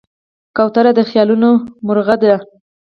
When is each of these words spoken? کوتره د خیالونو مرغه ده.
کوتره 0.55 0.91
د 0.97 0.99
خیالونو 1.09 1.49
مرغه 1.85 2.15
ده. 2.21 2.35